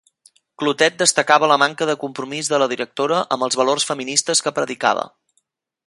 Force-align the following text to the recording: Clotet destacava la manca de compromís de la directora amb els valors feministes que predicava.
Clotet 0.61 0.95
destacava 1.01 1.49
la 1.51 1.57
manca 1.63 1.87
de 1.89 1.95
compromís 2.05 2.49
de 2.55 2.61
la 2.65 2.69
directora 2.73 3.21
amb 3.37 3.47
els 3.49 3.61
valors 3.63 3.89
feministes 3.93 4.43
que 4.47 4.57
predicava. 4.63 5.07